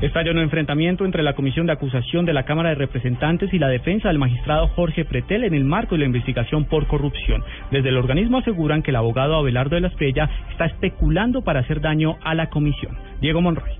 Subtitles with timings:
[0.00, 3.68] Estalló un enfrentamiento entre la Comisión de Acusación de la Cámara de Representantes y la
[3.68, 7.44] defensa del magistrado Jorge Pretel en el marco de la investigación por corrupción.
[7.70, 11.82] Desde el organismo aseguran que el abogado Abelardo de la Estrella está especulando para hacer
[11.82, 12.96] daño a la comisión.
[13.20, 13.79] Diego Monroy.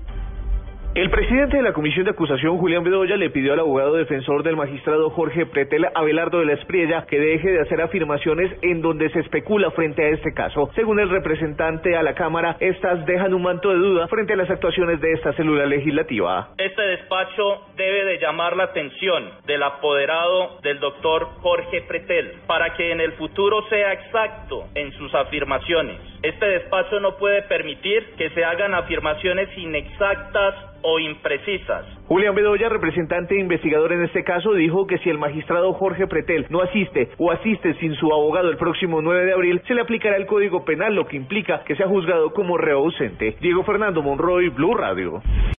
[0.93, 4.57] El presidente de la Comisión de Acusación, Julián Bedoya, le pidió al abogado defensor del
[4.57, 9.21] magistrado Jorge Pretel Abelardo de la Espriella que deje de hacer afirmaciones en donde se
[9.21, 10.69] especula frente a este caso.
[10.75, 14.49] Según el representante a la Cámara, estas dejan un manto de duda frente a las
[14.49, 16.49] actuaciones de esta célula legislativa.
[16.57, 22.91] Este despacho debe de llamar la atención del apoderado del doctor Jorge Pretel para que
[22.91, 26.01] en el futuro sea exacto en sus afirmaciones.
[26.21, 31.85] Este despacho no puede permitir que se hagan afirmaciones inexactas o imprecisas.
[32.07, 36.47] Julián Bedoya, representante e investigador en este caso, dijo que si el magistrado Jorge Pretel
[36.49, 40.17] no asiste o asiste sin su abogado el próximo 9 de abril, se le aplicará
[40.17, 43.35] el Código Penal, lo que implica que sea juzgado como reo ausente.
[43.41, 45.21] Diego Fernando Monroy, Blue Radio.